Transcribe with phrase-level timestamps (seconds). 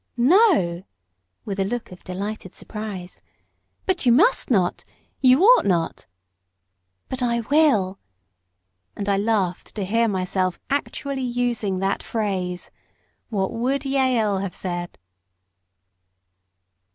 [0.17, 0.81] "No?"
[1.45, 3.21] with a look of delighted surprise.
[3.85, 4.83] "But you must not
[5.21, 6.07] you ought not."
[7.07, 7.99] "But I WILL!"
[8.95, 12.71] And I laughed to hear myself actually using that phrase.
[13.29, 14.97] What would Jael have said?